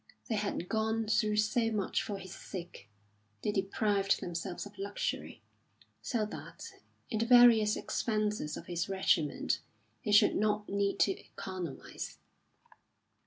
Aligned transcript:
They 0.29 0.35
had 0.35 0.67
gone 0.67 1.05
through 1.07 1.35
so 1.37 1.69
much 1.71 2.01
for 2.01 2.17
his 2.17 2.33
sake; 2.33 2.89
they 3.43 3.51
deprived 3.51 4.19
themselves 4.19 4.65
of 4.65 4.79
luxury, 4.79 5.43
so 6.01 6.25
that, 6.25 6.71
in 7.11 7.19
the 7.19 7.25
various 7.27 7.75
expenses 7.75 8.57
of 8.57 8.65
his 8.65 8.89
regiment, 8.89 9.59
he 10.01 10.11
should 10.11 10.35
not 10.35 10.67
need 10.67 10.97
to 11.01 11.19
economise. 11.19 12.17